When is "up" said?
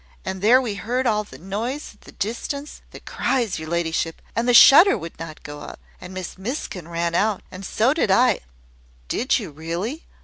5.59-5.79